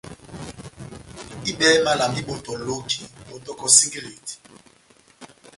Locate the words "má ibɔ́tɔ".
2.11-2.53